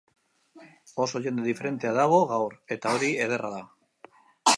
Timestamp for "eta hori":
2.77-3.11